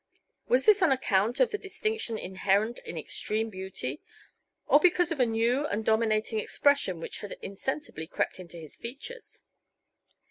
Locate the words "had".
7.19-7.37